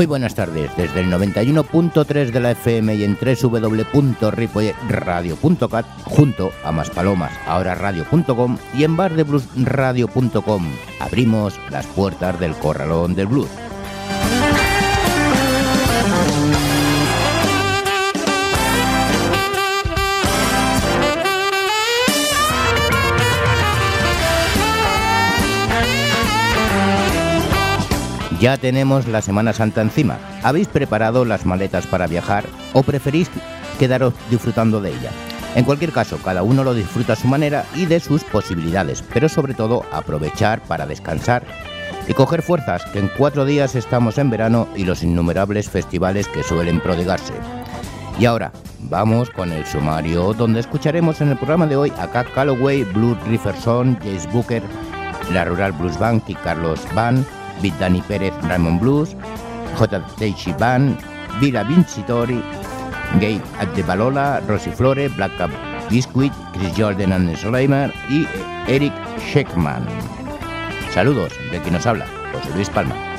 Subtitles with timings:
[0.00, 7.34] Muy buenas tardes, desde el 91.3 de la FM y en www.ripoyradio.cat junto a Maspalomas,
[7.46, 10.64] ahora radio.com y en bardebluesradio.com
[11.00, 13.50] abrimos las puertas del corralón del blues.
[28.40, 30.18] Ya tenemos la Semana Santa encima.
[30.42, 33.30] ¿Habéis preparado las maletas para viajar o preferís
[33.78, 35.10] quedaros disfrutando de ella?
[35.56, 39.28] En cualquier caso, cada uno lo disfruta a su manera y de sus posibilidades, pero
[39.28, 41.44] sobre todo aprovechar para descansar
[42.08, 46.42] y coger fuerzas, que en cuatro días estamos en verano y los innumerables festivales que
[46.42, 47.34] suelen prodigarse.
[48.18, 52.28] Y ahora, vamos con el sumario, donde escucharemos en el programa de hoy a Cat
[52.34, 54.62] Calloway, Blue Riverson, Jace Booker,
[55.30, 57.26] la Rural Blues Bank y Carlos Van,
[57.60, 59.16] Bit Dani Pérez, Raymond Blues,
[59.78, 60.00] J.
[60.18, 60.96] Teichi Band,
[61.40, 62.42] Vila Vincitori,
[63.20, 65.50] Gabe Balola, Rosy Flore, Black Cup
[65.90, 68.26] Biscuit, Chris Jordan and Slimer y
[68.68, 69.84] Eric Sheckman.
[70.92, 73.09] Saludos de quien nos habla, José Luis Palma.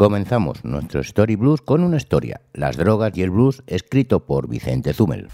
[0.00, 4.94] Comenzamos nuestro Story Blues con una historia, Las drogas y el blues, escrito por Vicente
[4.94, 5.28] Zumel.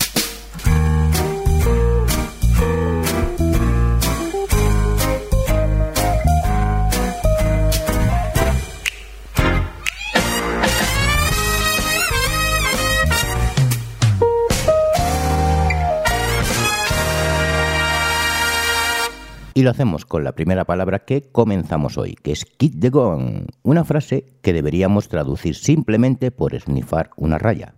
[19.57, 23.47] Y lo hacemos con la primera palabra que comenzamos hoy, que es kit de gong,
[23.63, 27.73] una frase que deberíamos traducir simplemente por esnifar una raya.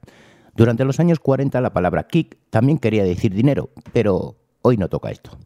[0.56, 5.12] Durante los años 40 la palabra kick también quería decir dinero, pero hoy no toca
[5.12, 5.38] esto.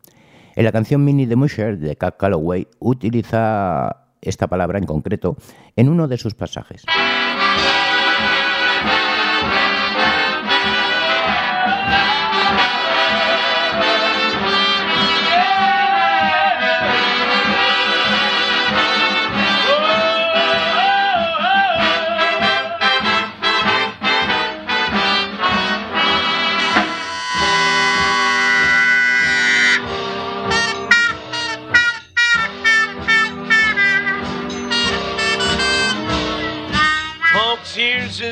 [0.56, 5.36] En la canción Mini the Musher de Cat Calloway utiliza esta palabra en concreto
[5.76, 6.86] en uno de sus pasajes.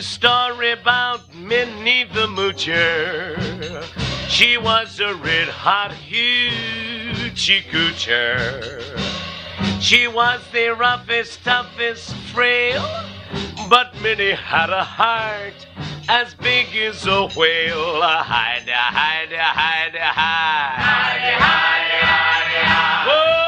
[0.01, 3.37] A story about Minnie the Moocher.
[4.31, 8.81] She was a red hot hoochie coocher.
[9.79, 12.83] She was the roughest, toughest, frail,
[13.69, 15.67] but Minnie had a heart
[16.09, 18.01] as big as a whale.
[18.01, 20.81] Hide, hide, hide, hide.
[20.81, 23.07] Hide, hide, hide, hide.
[23.07, 23.40] Whoa!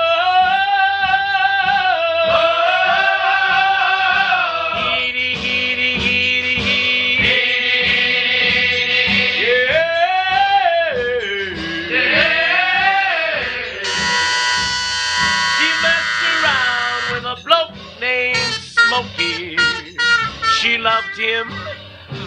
[20.82, 21.48] Loved him,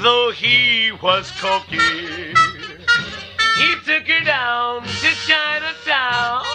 [0.01, 1.77] though he was cocky.
[3.57, 6.45] He took her down to Chinatown,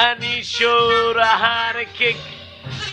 [0.00, 2.16] and he showed her how to kick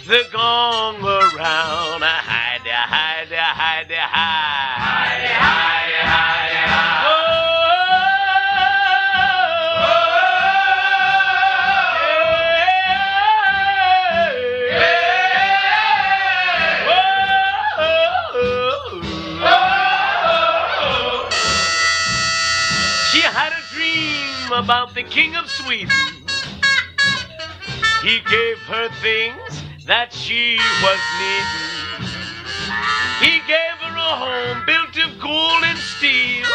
[0.07, 2.01] the gong around.
[2.03, 3.91] Hide, hide, hide, hide.
[3.91, 4.54] Hide,
[24.95, 25.89] the King of Sweden.
[28.01, 32.07] He gave her things that she was needing.
[33.19, 36.47] He gave her a home built of gold and steel,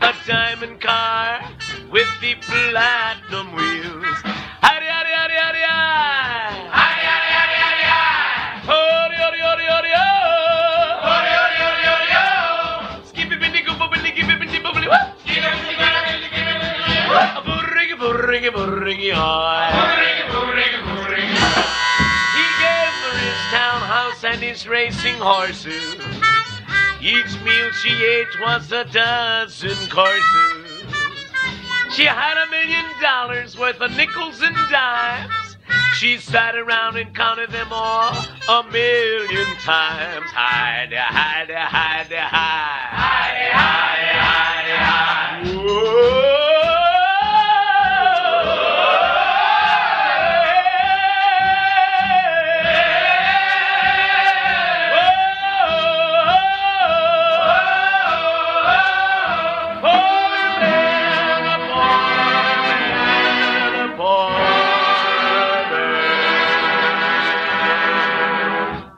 [0.00, 1.44] a diamond car
[1.92, 4.16] with the platinum wheels.
[4.64, 6.53] Howdy, howdy, howdy, howdy, howdy.
[18.24, 19.72] burringy burringy high.
[22.34, 25.96] He gave her his townhouse and his racing horses.
[27.00, 30.84] Each meal she ate was a dozen courses.
[31.92, 35.58] She had a million dollars worth of nickels and dimes.
[35.98, 38.10] She sat around and counted them all
[38.48, 40.30] a million times.
[40.30, 43.93] Hide, hide, hide, hide, hide, hide.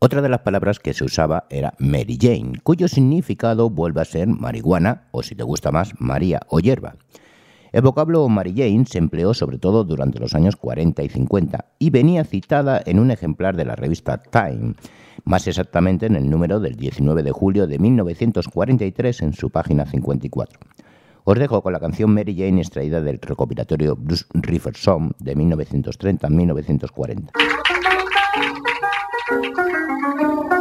[0.06, 4.28] Otra de las palabras que se usaba era Mary Jane, cuyo significado vuelve a ser
[4.28, 6.94] marihuana o si te gusta más, María o hierba.
[7.72, 11.90] El vocablo Mary Jane se empleó sobre todo durante los años 40 y 50 y
[11.90, 14.74] venía citada en un ejemplar de la revista Time,
[15.24, 20.60] más exactamente en el número del 19 de julio de 1943 en su página 54.
[21.24, 27.30] Os dejo con la canción Mary Jane extraída del recopilatorio Bruce River Song de 1930-1940.
[29.28, 30.55] Thank you.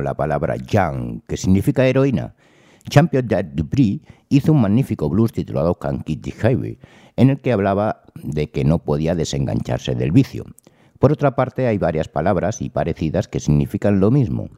[0.00, 2.34] La palabra young, que significa heroína.
[2.88, 6.78] Champion de Dupri hizo un magnífico blues titulado Can't Keep the
[7.16, 10.44] en el que hablaba de que no podía desengancharse del vicio.
[10.98, 14.48] Por otra parte, hay varias palabras y parecidas que significan lo mismo.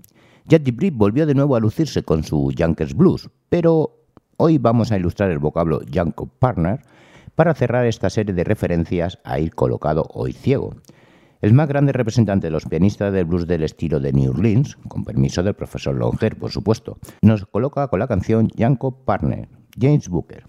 [0.47, 4.01] Jack Dupri volvió de nuevo a lucirse con su Yankers Blues, pero
[4.37, 6.81] hoy vamos a ilustrar el vocablo Yanko Partner
[7.35, 10.75] para cerrar esta serie de referencias a ir colocado hoy ciego.
[11.43, 15.03] El más grande representante de los pianistas del blues del estilo de New Orleans, con
[15.03, 20.45] permiso del profesor Longer, por supuesto, nos coloca con la canción Yanko Partner, James Booker.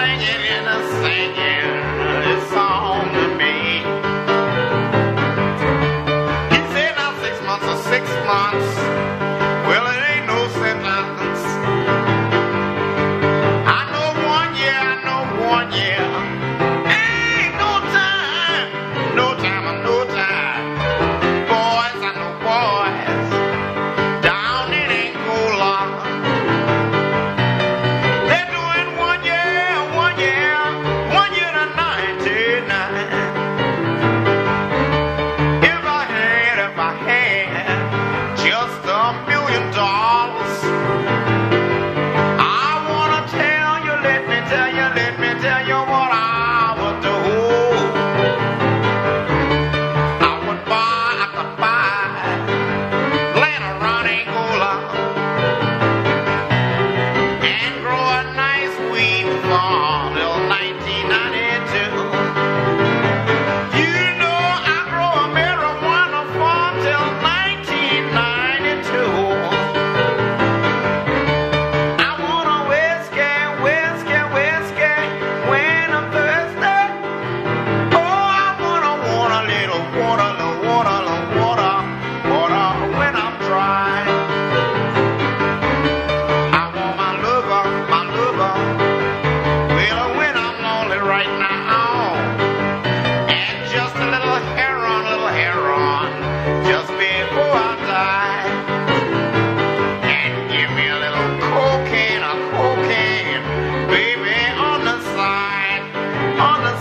[0.00, 0.97] ringing in a.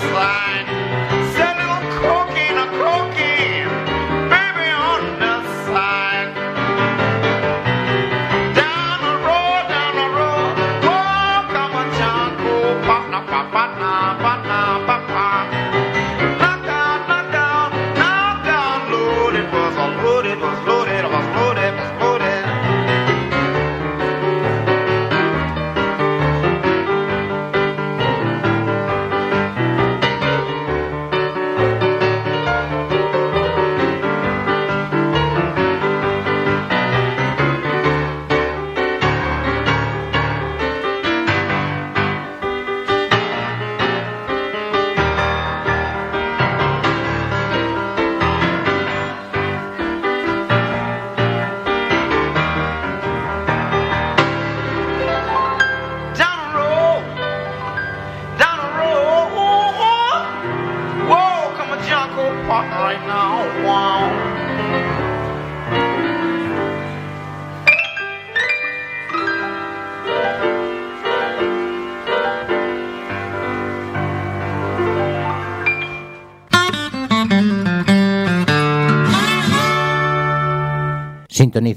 [0.08, 0.57] fly.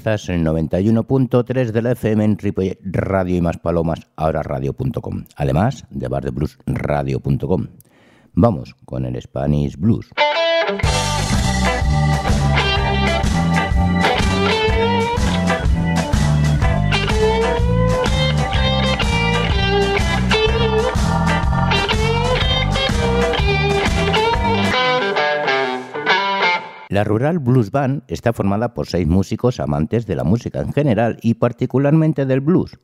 [0.01, 5.25] Sintonizas el 91.3 de la FM en Ripollet Radio y más palomas, ahora radio.com.
[5.35, 7.67] Además de bardebluesradio.com.
[8.33, 10.09] Vamos con el Spanish Blues.
[26.91, 31.19] La Rural Blues Band está formada por seis músicos amantes de la música en general
[31.21, 32.81] y particularmente del blues.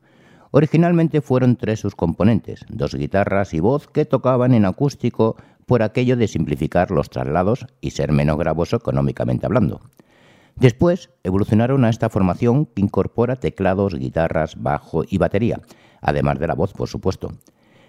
[0.50, 5.36] Originalmente fueron tres sus componentes, dos guitarras y voz que tocaban en acústico
[5.66, 9.82] por aquello de simplificar los traslados y ser menos gravoso económicamente hablando.
[10.56, 15.60] Después evolucionaron a esta formación que incorpora teclados, guitarras, bajo y batería,
[16.00, 17.34] además de la voz, por supuesto.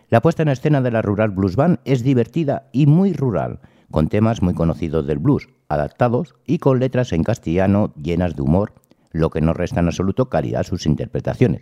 [0.09, 4.09] La puesta en escena de la Rural Blues Band es divertida y muy rural, con
[4.09, 8.73] temas muy conocidos del blues, adaptados y con letras en castellano llenas de humor,
[9.11, 11.61] lo que no resta en absoluto calidad a sus interpretaciones.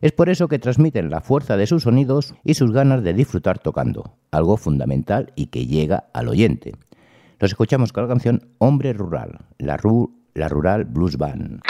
[0.00, 3.58] Es por eso que transmiten la fuerza de sus sonidos y sus ganas de disfrutar
[3.58, 6.74] tocando, algo fundamental y que llega al oyente.
[7.38, 9.78] Los escuchamos con la canción Hombre Rural, la,
[10.34, 11.60] la Rural Blues Band.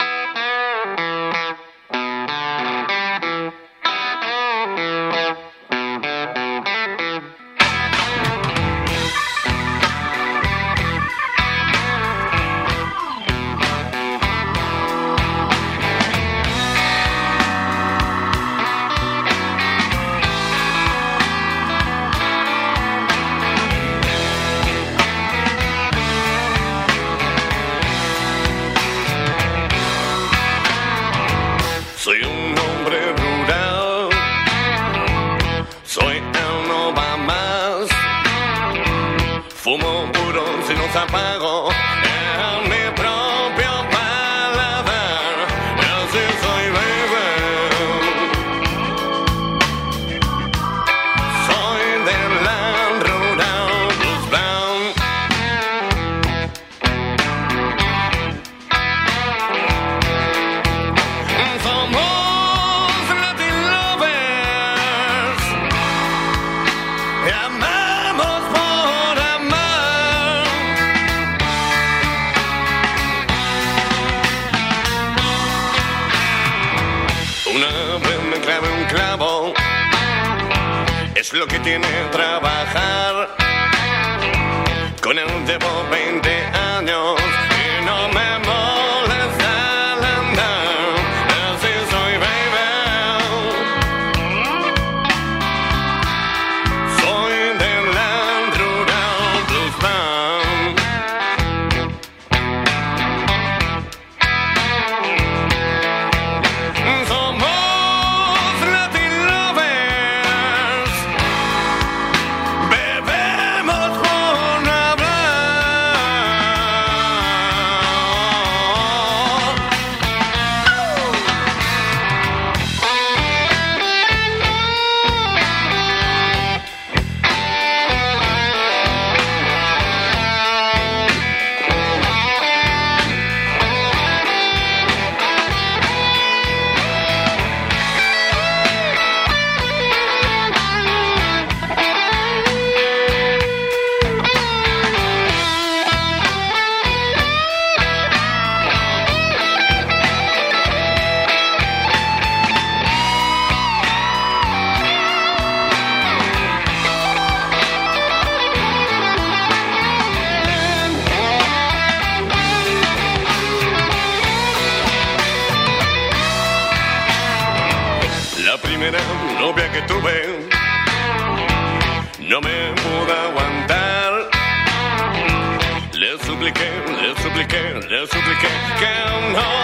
[178.05, 179.64] That's what can count on.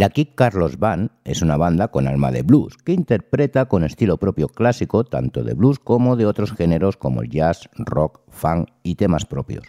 [0.00, 4.16] La Kid Carlos Band es una banda con alma de blues que interpreta con estilo
[4.16, 8.94] propio clásico tanto de blues como de otros géneros como el jazz, rock, funk y
[8.94, 9.66] temas propios.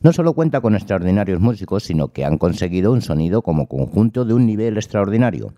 [0.00, 4.34] No solo cuenta con extraordinarios músicos, sino que han conseguido un sonido como conjunto de
[4.34, 5.54] un nivel extraordinario.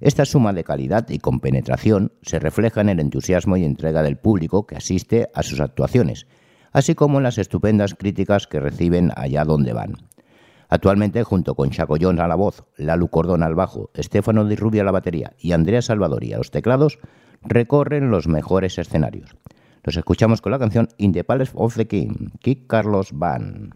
[0.00, 4.66] Esta suma de calidad y compenetración se refleja en el entusiasmo y entrega del público
[4.66, 6.26] que asiste a sus actuaciones,
[6.72, 9.94] así como en las estupendas críticas que reciben allá donde van.
[10.68, 14.82] Actualmente, junto con Chaco Jones a la voz, Lalu Cordón al bajo, Estefano Di Rubio
[14.82, 16.98] a la batería y Andrea Salvadori a los teclados,
[17.42, 19.36] recorren los mejores escenarios.
[19.84, 23.74] Los escuchamos con la canción In the Palace of the King, Kid Carlos Band.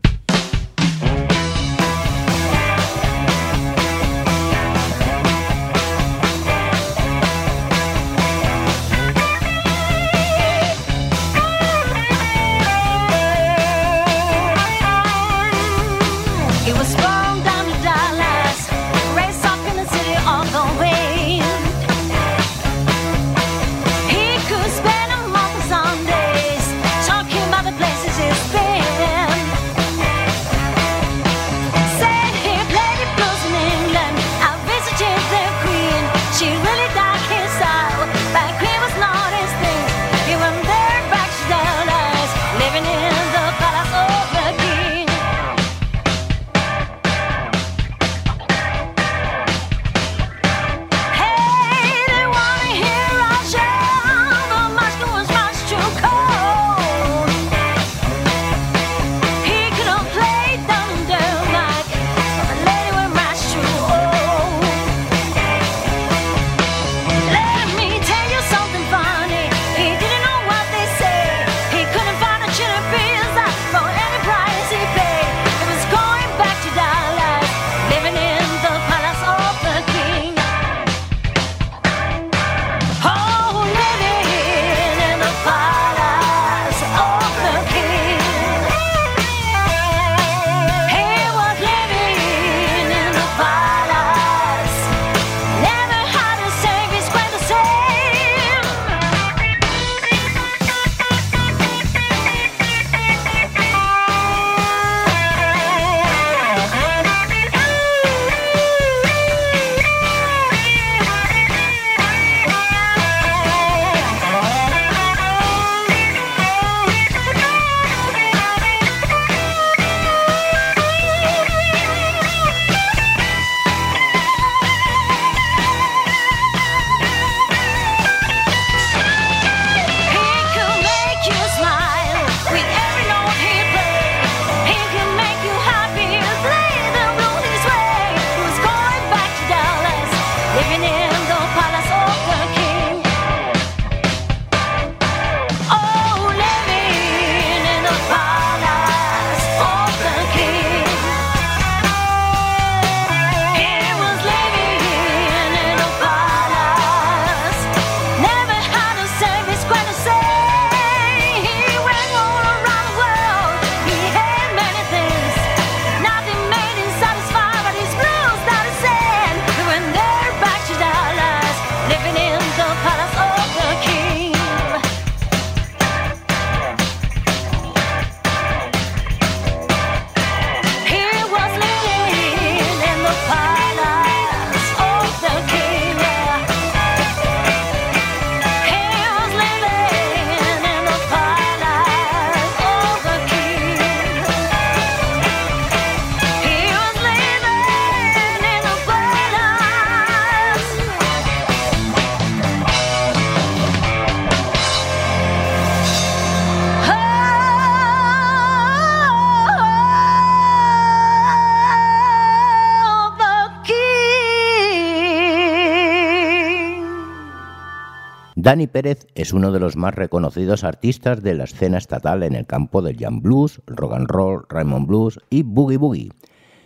[218.42, 222.46] Dani Pérez es uno de los más reconocidos artistas de la escena estatal en el
[222.46, 226.10] campo del jam blues, rock and roll, Raymond blues y boogie boogie.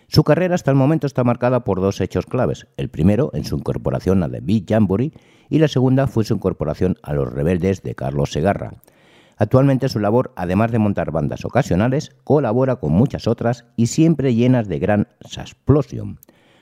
[0.06, 2.68] Su carrera hasta el momento está marcada por dos hechos claves.
[2.76, 5.14] El primero en su incorporación a The Beat Jamboree
[5.50, 8.74] y la segunda fue su incorporación a Los Rebeldes de Carlos Segarra.
[9.36, 14.68] Actualmente su labor, además de montar bandas ocasionales, colabora con muchas otras y siempre llenas
[14.68, 16.20] de gran explosion.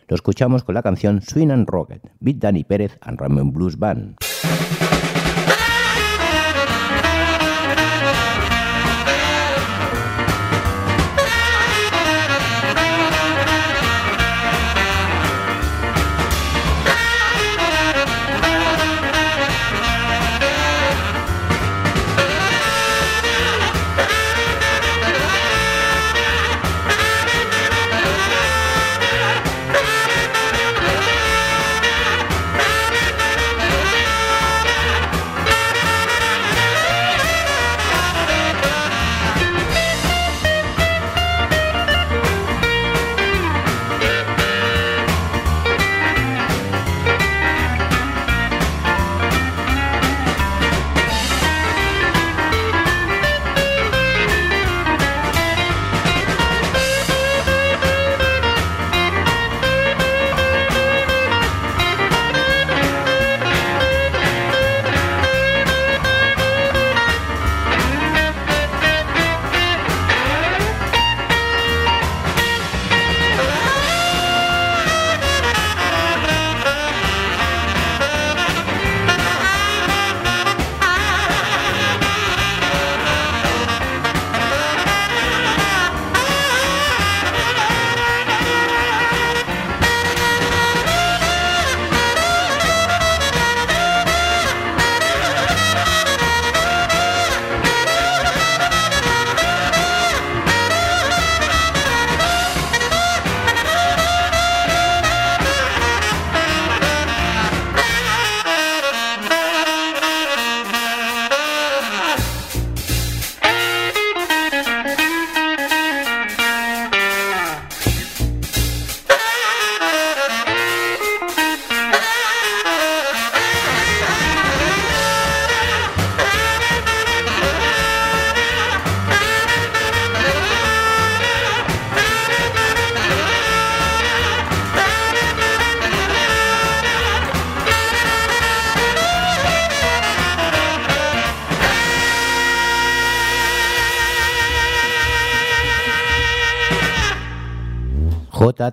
[0.08, 4.16] Lo escuchamos con la canción Swing and Rocket, Beat Danny Pérez and Ramen Blues Band.
[4.42, 5.11] Thank you.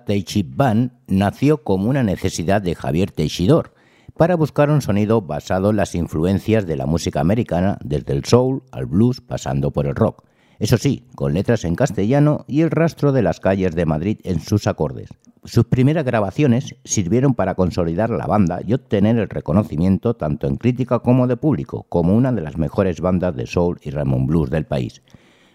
[0.09, 0.15] J.
[0.15, 3.75] Teichi Band nació como una necesidad de Javier Teixidor
[4.17, 8.63] para buscar un sonido basado en las influencias de la música americana, desde el soul
[8.71, 10.23] al blues pasando por el rock.
[10.57, 14.39] Eso sí, con letras en castellano y el rastro de las calles de Madrid en
[14.39, 15.09] sus acordes.
[15.43, 20.99] Sus primeras grabaciones sirvieron para consolidar la banda y obtener el reconocimiento tanto en crítica
[20.99, 24.65] como de público, como una de las mejores bandas de soul y Ramon Blues del
[24.65, 25.03] país.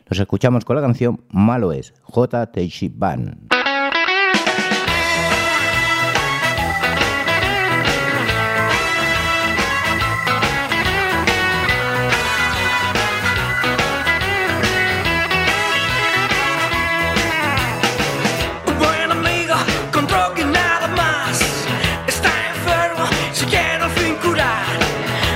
[0.06, 2.52] Los escuchamos con la canción Malo es, J.
[2.52, 3.53] Teichi Band.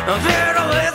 [0.09, 0.88] Pero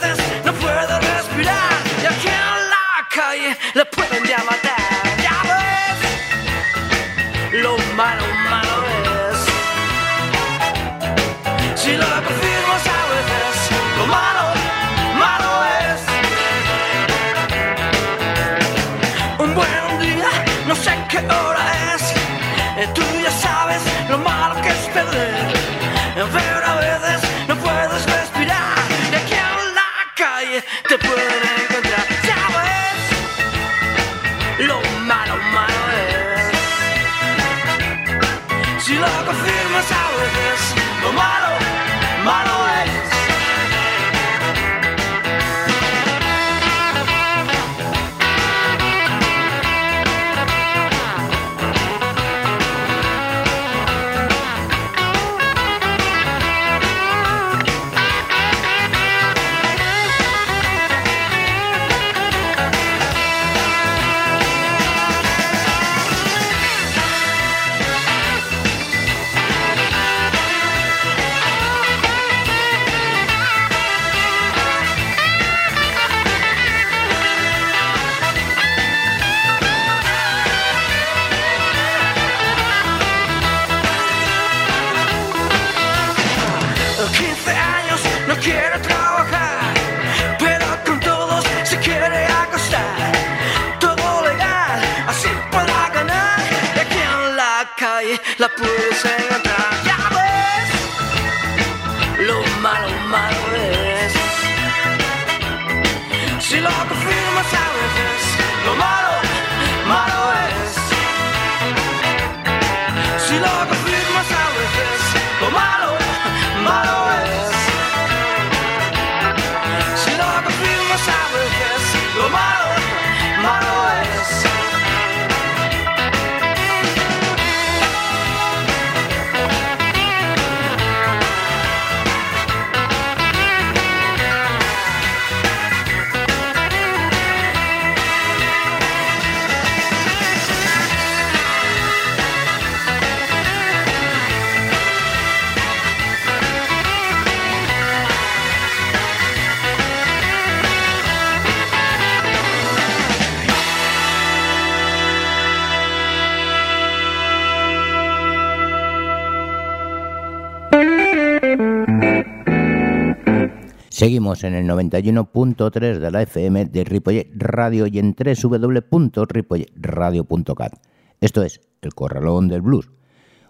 [164.23, 170.73] En el 91.3 de la FM de Ripollet Radio y en www.ripolletradio.cat.
[171.19, 172.89] Esto es El Corralón del Blues.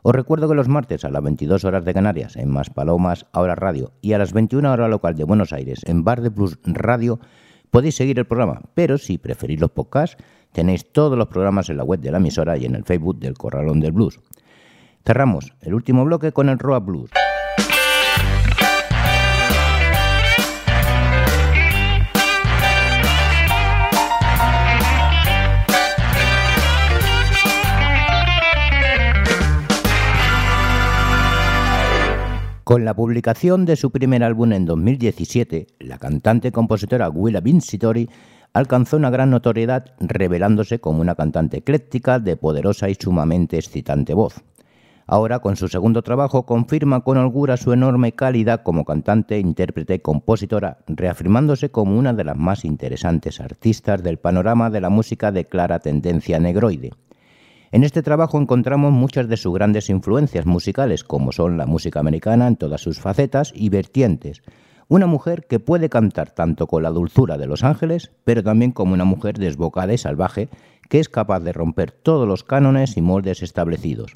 [0.01, 3.53] Os recuerdo que los martes a las 22 horas de Canarias en Más Palomas, Ahora
[3.53, 7.19] Radio, y a las 21 horas local de Buenos Aires en Bar de Blues Radio
[7.69, 10.17] podéis seguir el programa, pero si preferís los podcasts,
[10.53, 13.37] tenéis todos los programas en la web de la emisora y en el Facebook del
[13.37, 14.19] Corralón del Blues.
[15.05, 17.11] Cerramos el último bloque con el Roa Blues.
[32.63, 38.09] Con la publicación de su primer álbum en 2017, la cantante y compositora Willa Vincitori
[38.53, 44.35] alcanzó una gran notoriedad revelándose como una cantante ecléctica de poderosa y sumamente excitante voz.
[45.05, 49.99] Ahora, con su segundo trabajo, confirma con holgura su enorme calidad como cantante, intérprete y
[49.99, 55.43] compositora, reafirmándose como una de las más interesantes artistas del panorama de la música de
[55.43, 56.91] clara tendencia negroide.
[57.73, 62.47] En este trabajo encontramos muchas de sus grandes influencias musicales, como son la música americana
[62.47, 64.43] en todas sus facetas y vertientes.
[64.89, 68.93] Una mujer que puede cantar tanto con la dulzura de los ángeles, pero también como
[68.93, 70.49] una mujer desbocada y salvaje,
[70.87, 74.11] que es capaz de romper todos los cánones y moldes establecidos.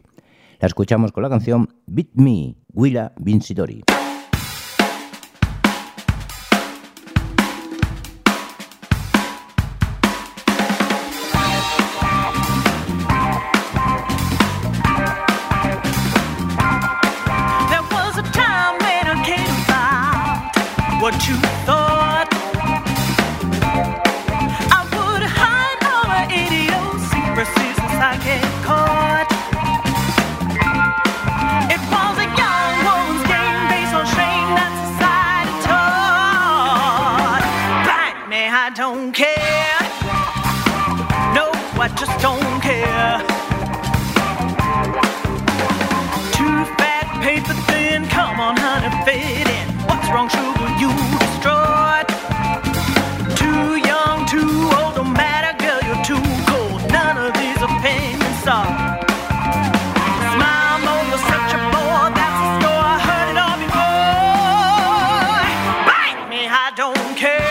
[0.60, 3.84] La escuchamos con la canción Beat Me, Willa Vincitori.
[67.18, 67.47] Care.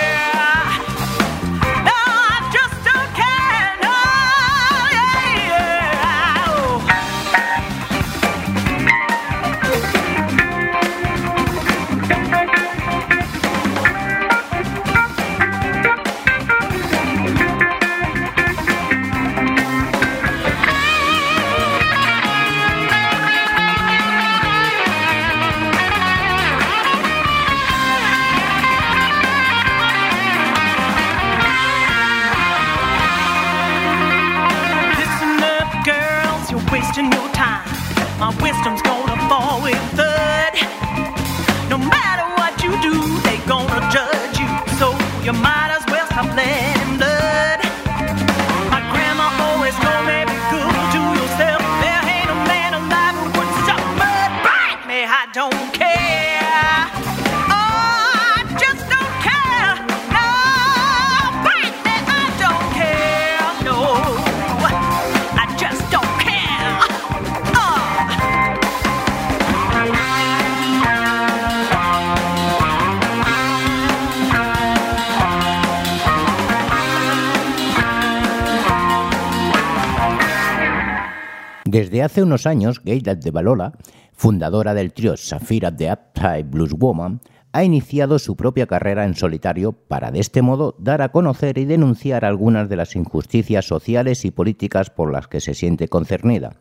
[82.16, 83.74] Hace unos años, Gayda de Balola,
[84.14, 87.20] fundadora del trío Safira de Upside Blues Woman,
[87.52, 91.66] ha iniciado su propia carrera en solitario para de este modo dar a conocer y
[91.66, 96.56] denunciar algunas de las injusticias sociales y políticas por las que se siente concernida.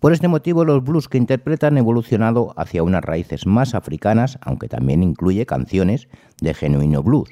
[0.00, 4.68] Por este motivo, los blues que interpreta han evolucionado hacia unas raíces más africanas, aunque
[4.68, 6.08] también incluye canciones
[6.42, 7.30] de genuino blues.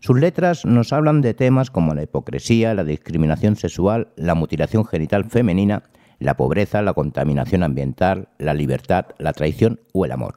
[0.00, 5.26] Sus letras nos hablan de temas como la hipocresía, la discriminación sexual, la mutilación genital
[5.26, 5.82] femenina,
[6.22, 10.34] la pobreza, la contaminación ambiental, la libertad, la traición o el amor.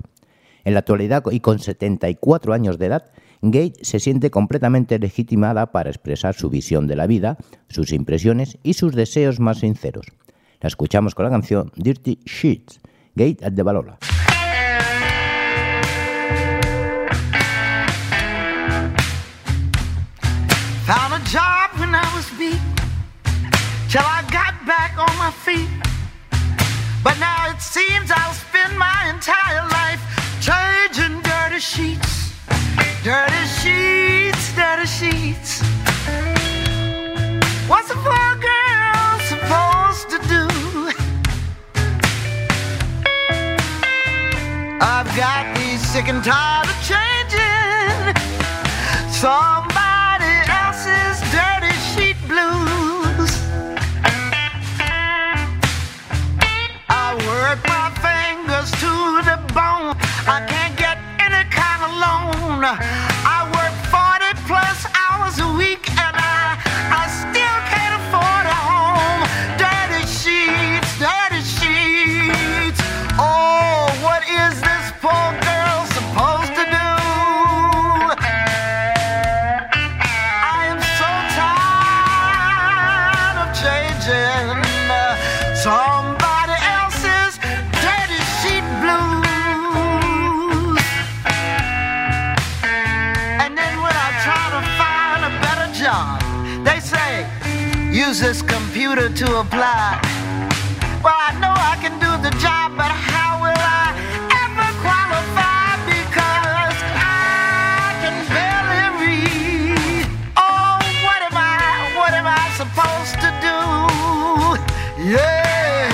[0.64, 3.12] En la actualidad y con 74 años de edad,
[3.42, 7.38] Gage se siente completamente legitimada para expresar su visión de la vida,
[7.70, 10.08] sus impresiones y sus deseos más sinceros.
[10.62, 12.80] La escuchamos con la canción Dirty Sheets,
[13.16, 14.00] Gate at the Balola.
[20.88, 22.62] Found a job when I was beat
[23.90, 25.70] till I got back on my feet.
[27.04, 30.02] But now it seems I'll spend my entire life
[30.42, 32.34] changing dirty sheets,
[33.04, 35.62] dirty sheets, dirty sheets.
[37.68, 40.48] What's a poor girl supposed to do?
[44.82, 48.16] I've got me sick and tired of changing
[49.12, 49.65] somebody
[57.56, 58.92] Work my fingers to
[59.24, 59.96] the bone.
[60.28, 62.66] I can't get any kind of loan.
[62.68, 63.55] I
[95.86, 96.18] job,
[96.66, 97.30] they say,
[97.94, 100.02] use this computer to apply.
[101.04, 103.94] Well, I know I can do the job, but how will I
[104.44, 105.78] ever qualify?
[105.86, 110.08] Because I can barely read.
[110.36, 113.60] Oh, what am I, what am I supposed to do?
[115.06, 115.94] Yeah,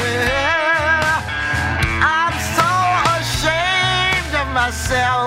[1.99, 2.69] I'm so
[3.19, 5.20] ashamed of myself.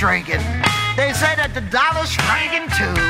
[0.00, 0.40] Shrinking.
[0.96, 3.09] They say that the dollar's shrinking too.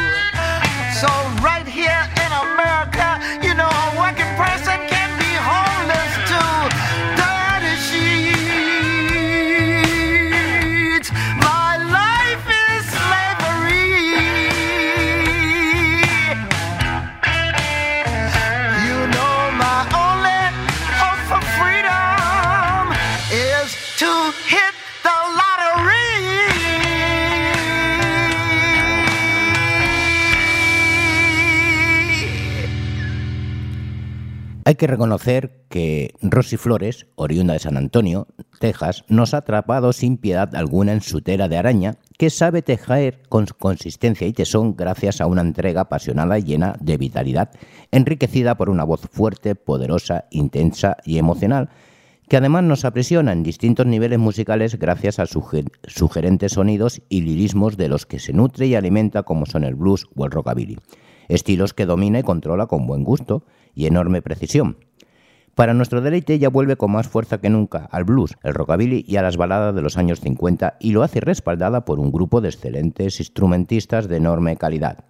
[34.71, 38.29] Hay que reconocer que Rosy Flores, oriunda de San Antonio,
[38.61, 43.21] Texas, nos ha atrapado sin piedad alguna en su tela de araña, que sabe tejer
[43.29, 47.51] con consistencia y tesón gracias a una entrega apasionada y llena de vitalidad,
[47.91, 51.71] enriquecida por una voz fuerte, poderosa, intensa y emocional,
[52.29, 57.77] que además nos aprisiona en distintos niveles musicales gracias a suge- sugerentes sonidos y lirismos
[57.77, 60.79] de los que se nutre y alimenta como son el blues o el rockabilly,
[61.27, 63.43] estilos que domina y controla con buen gusto
[63.75, 64.77] y enorme precisión.
[65.55, 69.17] Para nuestro deleite ella vuelve con más fuerza que nunca al blues, el rockabilly y
[69.17, 72.49] a las baladas de los años 50 y lo hace respaldada por un grupo de
[72.49, 75.05] excelentes instrumentistas de enorme calidad.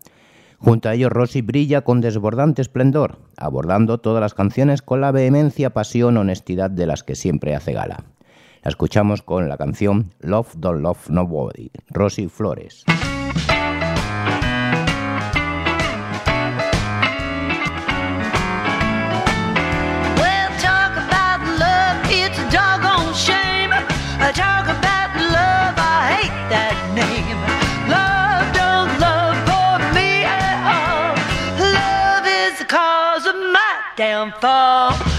[0.58, 5.70] Junto a ellos Rosy brilla con desbordante esplendor, abordando todas las canciones con la vehemencia,
[5.70, 8.04] pasión, honestidad de las que siempre hace gala.
[8.62, 12.84] La escuchamos con la canción Love Don't Love Nobody, Rosy Flores.
[34.41, 35.09] 当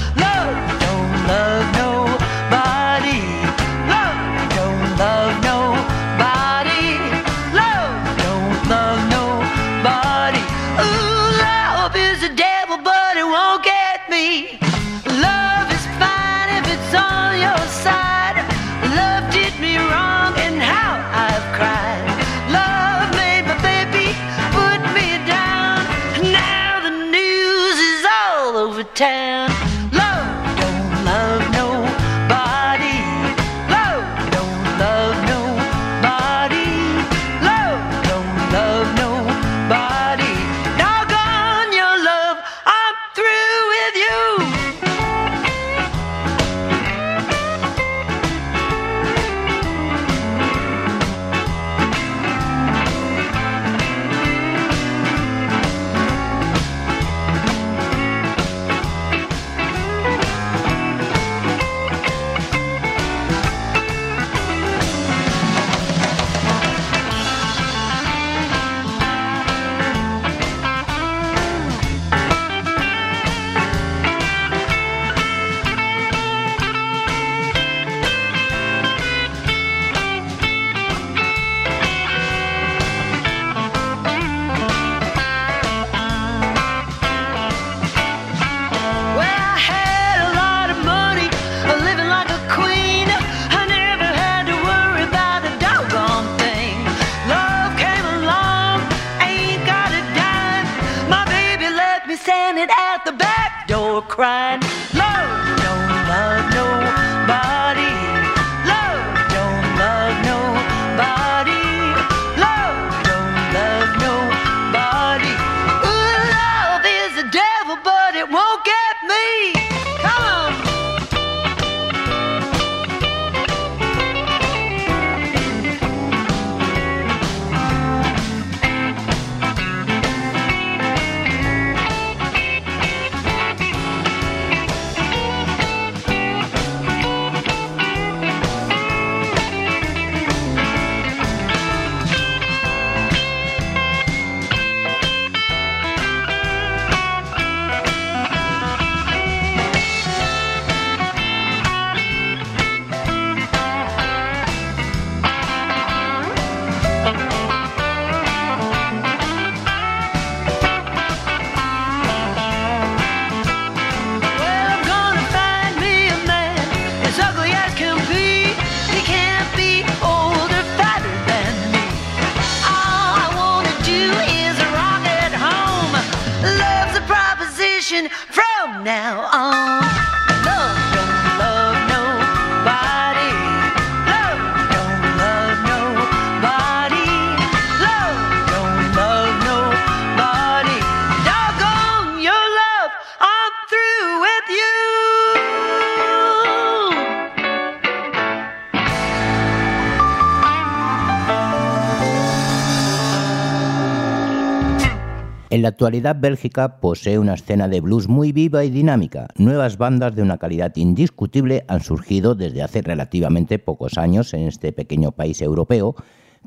[205.72, 209.28] actualidad Bélgica posee una escena de blues muy viva y dinámica.
[209.38, 214.74] Nuevas bandas de una calidad indiscutible han surgido desde hace relativamente pocos años en este
[214.74, 215.96] pequeño país europeo,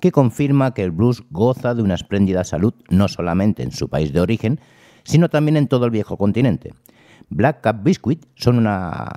[0.01, 4.13] que confirma que el blues goza de una espléndida salud no solamente en su país
[4.13, 4.61] de origen,
[5.05, 6.75] sino también en todo el viejo continente.
[7.31, 9.09] Black Cap Biscuit son una,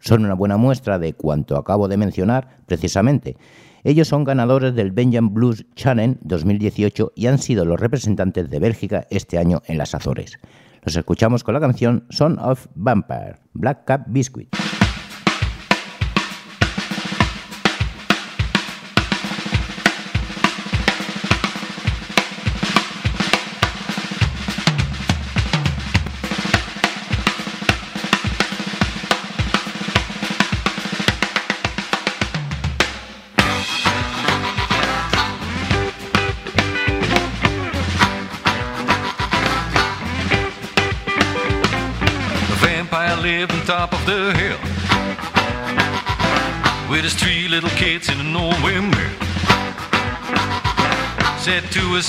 [0.00, 3.36] son una buena muestra de cuanto acabo de mencionar precisamente.
[3.84, 9.06] Ellos son ganadores del Benjamin Blues Challenge 2018 y han sido los representantes de Bélgica
[9.10, 10.38] este año en las Azores.
[10.84, 14.54] Los escuchamos con la canción Son of Vampire, Black Cap Biscuit.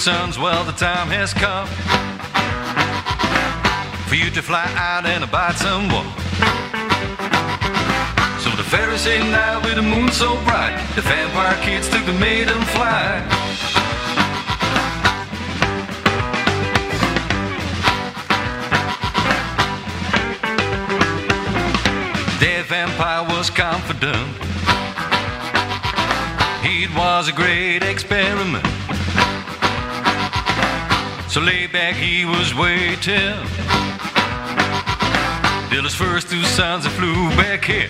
[0.04, 1.68] Sons, Well, the time has come
[4.08, 6.08] for you to fly out and abide someone.
[8.44, 12.62] So the Pharisee night with the moon so bright, the vampire kids took the maiden
[12.76, 13.44] flight.
[22.86, 24.28] grandpa was confident.
[26.66, 28.66] It was a great experiment.
[31.34, 33.34] So laid back he was waiting.
[35.72, 37.90] Till his first two sons flew back here.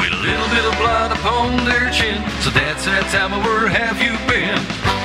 [0.00, 2.24] With a little bit of blood upon their chin.
[2.40, 4.97] So that's that time of where have you been?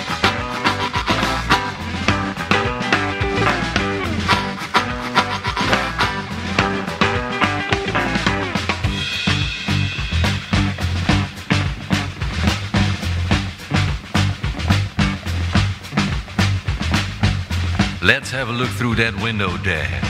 [18.04, 20.04] Let's have a look through that window, Dad.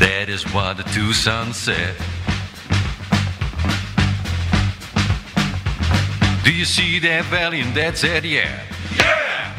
[0.00, 1.94] That is what the two sons said.
[6.42, 7.60] Do you see that valley?
[7.60, 8.60] And Dad said, Yeah.
[8.96, 9.54] Yeah!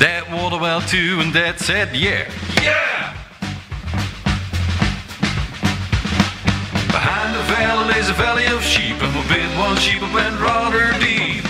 [0.00, 1.94] That water well too, and Dad said.
[1.94, 2.28] Yeah!
[7.62, 11.44] Lays a valley of sheep, and we bid one sheep went rather deep.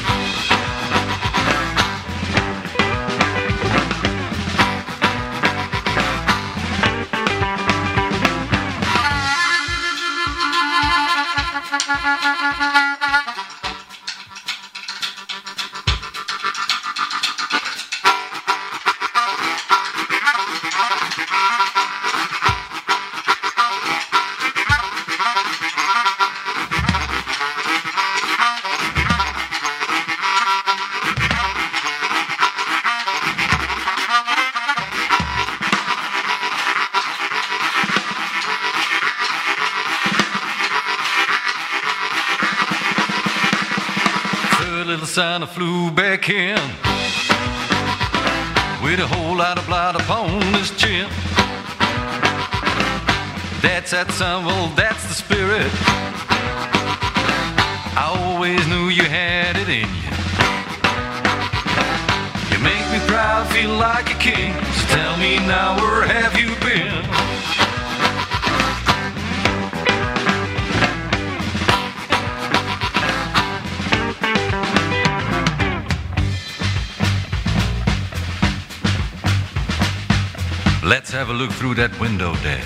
[45.22, 46.58] Third little flew back in
[48.82, 51.06] with a whole lot of blood upon his chin.
[53.62, 55.70] That's that son, well, that's the spirit.
[57.94, 60.10] I always knew you had it in you.
[62.50, 64.52] You make me proud, feel like a king.
[64.74, 66.41] So tell me now, where have you
[80.94, 82.62] Let's have a look through that window, Dad.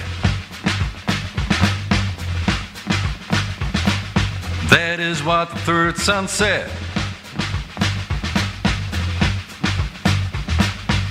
[4.69, 6.69] That is what the third son said.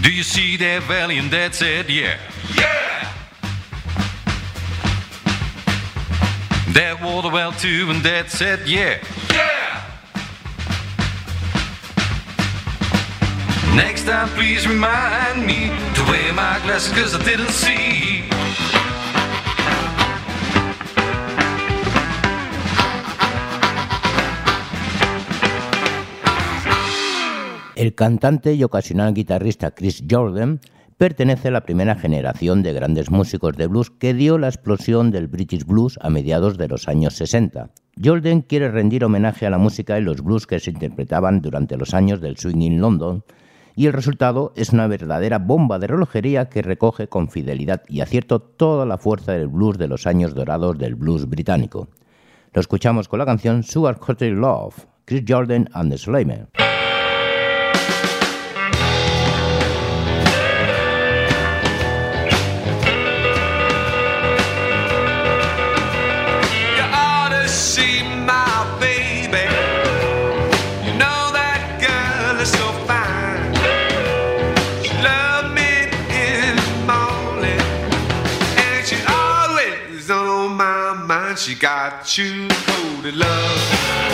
[0.03, 1.17] Do you see that valley?
[1.17, 2.17] And Dad said, Yeah.
[2.53, 3.13] Yeah!
[6.73, 9.01] That water well too, and Dad said, Yeah.
[9.31, 9.55] Yeah!
[13.73, 15.71] Next time, please remind me
[27.75, 30.59] El cantante y ocasional guitarrista Chris Jordan
[30.97, 35.27] pertenece a la primera generación de grandes músicos de blues que dio la explosión del
[35.27, 37.71] British Blues a mediados de los años 60.
[38.03, 41.93] Jordan quiere rendir homenaje a la música y los blues que se interpretaban durante los
[41.93, 43.23] años del swing in London
[43.75, 48.39] y el resultado es una verdadera bomba de relojería que recoge con fidelidad y acierto
[48.39, 51.89] toda la fuerza del blues de los años dorados del blues británico.
[52.53, 56.47] Lo escuchamos con la canción Sugar Coated Love, Chris Jordan and the Slaymen.
[81.45, 84.04] She got you coated love.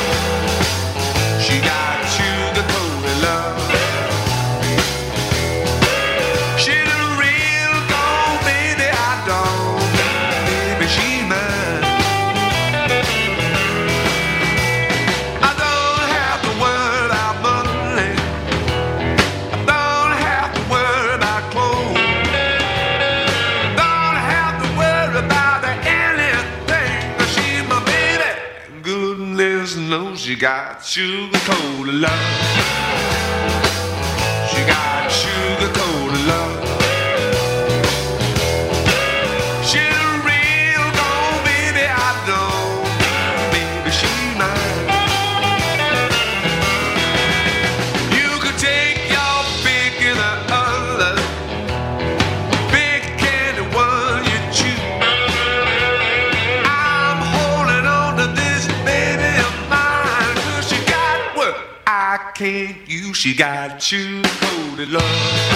[30.31, 32.80] Knows she got sugar coated love.
[63.21, 65.50] She got sugar-coated love.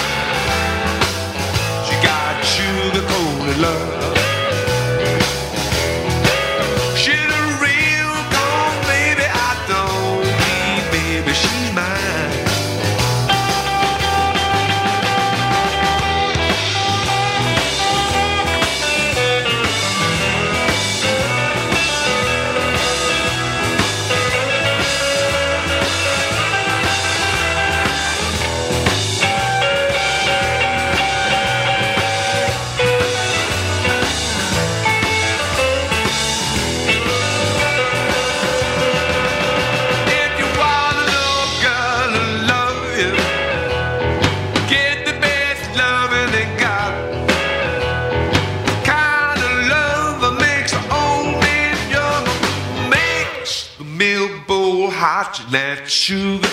[55.88, 56.45] Sugar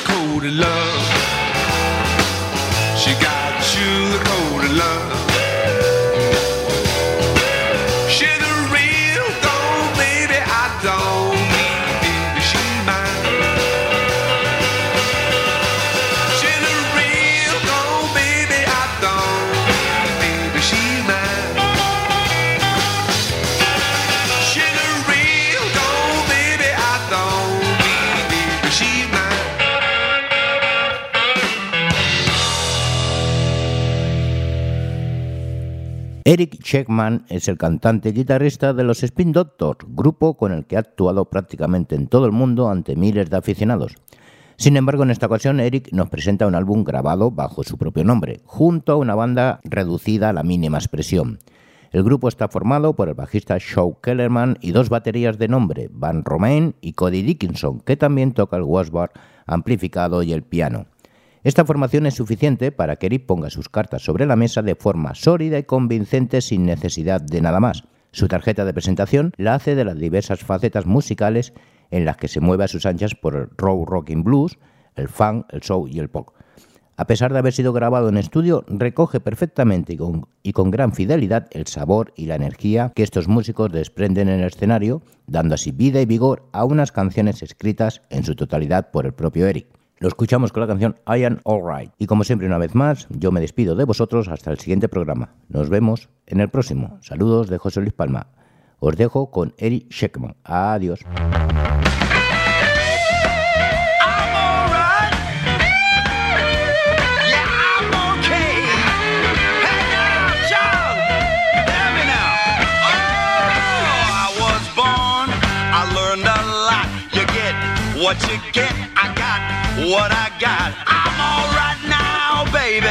[36.42, 40.74] Eric Sheckman es el cantante y guitarrista de los Spin Doctors, grupo con el que
[40.74, 43.94] ha actuado prácticamente en todo el mundo ante miles de aficionados.
[44.56, 48.40] Sin embargo, en esta ocasión Eric nos presenta un álbum grabado bajo su propio nombre,
[48.44, 51.38] junto a una banda reducida a la mínima expresión.
[51.92, 56.24] El grupo está formado por el bajista Shaw Kellerman y dos baterías de nombre, Van
[56.24, 59.12] Romain y Cody Dickinson, que también toca el washboard
[59.46, 60.86] amplificado y el piano.
[61.44, 65.16] Esta formación es suficiente para que Eric ponga sus cartas sobre la mesa de forma
[65.16, 67.82] sólida y convincente sin necesidad de nada más.
[68.12, 71.52] Su tarjeta de presentación la hace de las diversas facetas musicales
[71.90, 74.56] en las que se mueve a sus anchas por el rock rocking blues,
[74.94, 76.28] el funk, el soul y el pop.
[76.96, 80.92] A pesar de haber sido grabado en estudio, recoge perfectamente y con, y con gran
[80.92, 85.72] fidelidad el sabor y la energía que estos músicos desprenden en el escenario, dando así
[85.72, 89.81] vida y vigor a unas canciones escritas en su totalidad por el propio Eric.
[90.02, 91.92] Lo escuchamos con la canción I Am Alright.
[91.96, 95.36] Y como siempre, una vez más, yo me despido de vosotros hasta el siguiente programa.
[95.48, 96.98] Nos vemos en el próximo.
[97.02, 98.26] Saludos de José Luis Palma.
[98.80, 100.34] Os dejo con Eric Sheckman.
[100.42, 101.04] Adiós.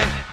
[0.02, 0.31] Amen.